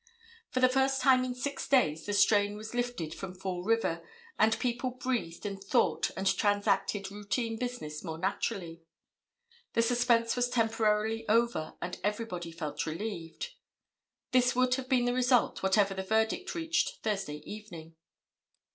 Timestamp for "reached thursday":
16.55-17.43